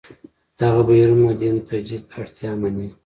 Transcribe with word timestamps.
دغه 0.59 0.81
بهیرونه 0.87 1.31
دین 1.41 1.57
تجدید 1.69 2.03
اړتیا 2.17 2.51
مني. 2.61 2.87